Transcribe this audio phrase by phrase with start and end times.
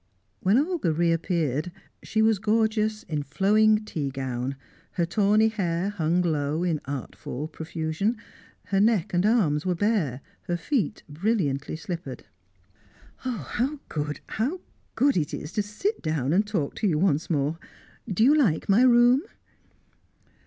[0.39, 4.55] When Olga reappeared, she was gorgeous in flowing tea gown;
[4.93, 8.17] her tawny hair hung low in artful profusion;
[8.69, 12.25] her neck and arms were bare, her feet brilliantly slippered.
[13.25, 13.47] "Ah!
[13.53, 14.61] How good, how
[14.95, 17.59] good, it is to sit down and talk to you once more!
[18.11, 19.21] Do you like my room?"